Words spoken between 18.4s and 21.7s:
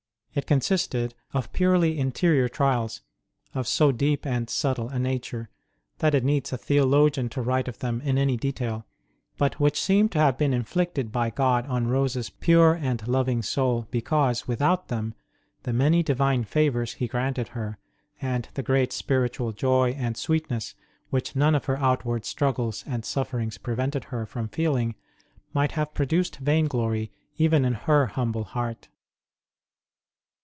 the great spiritual joy and sweetness which none of